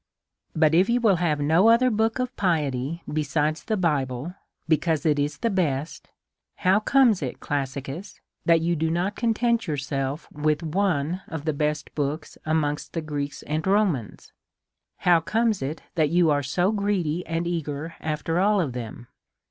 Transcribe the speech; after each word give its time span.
But 0.55 0.73
if 0.73 0.89
you 0.89 0.99
will 0.99 1.17
have 1.17 1.39
no 1.39 1.69
other 1.69 1.91
book 1.91 2.17
of 2.17 2.35
piety 2.35 3.03
besides 3.07 3.63
the 3.63 3.77
Bible, 3.77 4.33
because 4.67 5.05
it 5.05 5.19
is 5.19 5.37
the 5.37 5.51
best, 5.51 6.09
how 6.55 6.79
comes 6.79 7.21
it, 7.21 7.39
Classi 7.39 7.83
cus, 7.83 8.19
that 8.43 8.61
you 8.61 8.75
do 8.75 8.89
not 8.89 9.15
content 9.15 9.67
yourself 9.67 10.27
with 10.31 10.63
one 10.63 11.21
of 11.27 11.45
the 11.45 11.53
best 11.53 11.93
books 11.93 12.35
amongst 12.47 12.93
the 12.93 13.01
Greeks 13.01 13.43
and 13.43 13.67
Romans? 13.67 14.33
How 14.97 15.19
DEVOUT 15.19 15.19
AND 15.19 15.31
HOLY 15.31 15.47
LIFE. 15.47 15.61
183 15.61 15.69
comes 15.69 15.69
it 15.69 15.93
that 15.93 16.11
you 16.11 16.31
are 16.31 16.43
so 16.43 16.71
greedy 16.71 17.23
and 17.27 17.45
eager 17.45 17.93
after 17.99 18.39
all 18.39 18.59
of 18.59 18.73
them 18.73 19.05